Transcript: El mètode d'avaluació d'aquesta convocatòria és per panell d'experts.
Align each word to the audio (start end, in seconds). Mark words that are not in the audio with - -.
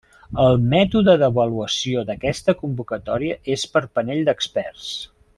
El 0.43 0.55
mètode 0.69 1.13
d'avaluació 1.23 2.01
d'aquesta 2.09 2.55
convocatòria 2.63 3.37
és 3.57 3.67
per 3.75 3.83
panell 3.99 4.23
d'experts. 4.31 4.89